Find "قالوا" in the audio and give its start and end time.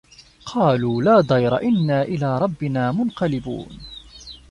0.45-1.01